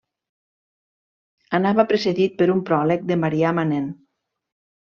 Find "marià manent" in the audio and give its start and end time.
3.27-3.95